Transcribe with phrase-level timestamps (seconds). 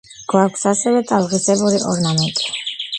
[0.31, 2.55] გვაქვს ასევე ტალღისებური ორნამენტი.